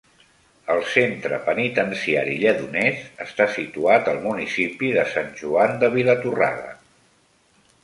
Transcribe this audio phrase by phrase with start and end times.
[0.75, 6.77] El Centre Penitenciari Lledoners està situat al municipi de Sant Joan de Vilatorrada.